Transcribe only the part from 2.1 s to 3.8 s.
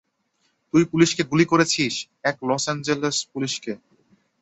এক Los Angeles পুলিশকে।